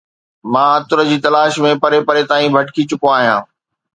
مان 0.51 0.69
عطر 0.77 1.01
جي 1.09 1.17
تلاش 1.25 1.53
۾ 1.67 1.73
پري 1.83 1.99
پري 2.07 2.23
تائين 2.31 2.53
ڀٽڪي 2.55 2.83
چڪو 2.89 3.13
آهيان 3.17 3.39